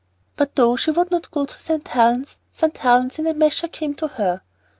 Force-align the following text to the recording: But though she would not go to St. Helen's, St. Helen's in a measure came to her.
But 0.35 0.55
though 0.55 0.75
she 0.77 0.89
would 0.89 1.11
not 1.11 1.29
go 1.29 1.45
to 1.45 1.59
St. 1.59 1.87
Helen's, 1.87 2.37
St. 2.51 2.75
Helen's 2.75 3.19
in 3.19 3.27
a 3.27 3.35
measure 3.35 3.67
came 3.67 3.93
to 3.97 4.07
her. 4.07 4.41